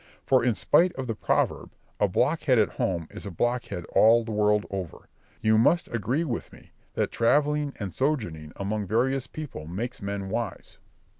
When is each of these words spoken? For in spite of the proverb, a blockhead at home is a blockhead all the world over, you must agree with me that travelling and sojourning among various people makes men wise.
For 0.25 0.43
in 0.43 0.55
spite 0.55 0.93
of 0.95 1.05
the 1.05 1.13
proverb, 1.13 1.69
a 1.99 2.07
blockhead 2.07 2.57
at 2.57 2.69
home 2.69 3.07
is 3.11 3.23
a 3.27 3.29
blockhead 3.29 3.85
all 3.93 4.23
the 4.23 4.31
world 4.31 4.65
over, 4.71 5.07
you 5.41 5.59
must 5.59 5.87
agree 5.89 6.23
with 6.23 6.51
me 6.51 6.71
that 6.95 7.11
travelling 7.11 7.75
and 7.79 7.93
sojourning 7.93 8.51
among 8.55 8.87
various 8.87 9.27
people 9.27 9.67
makes 9.67 10.01
men 10.01 10.27
wise. 10.29 10.79